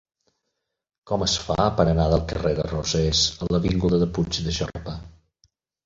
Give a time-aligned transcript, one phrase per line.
[1.11, 5.01] Com es fa per anar del carrer de Rosés a l'avinguda de Puig de Jorba?